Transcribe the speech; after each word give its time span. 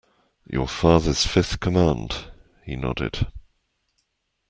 Your 0.49 0.67
father's 0.67 1.27
fifth 1.27 1.59
command, 1.59 2.31
he 2.65 2.75
nodded. 2.75 3.27